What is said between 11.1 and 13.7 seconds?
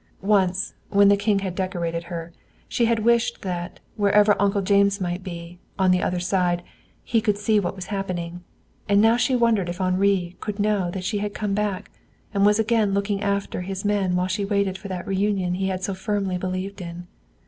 had come back, and was again looking after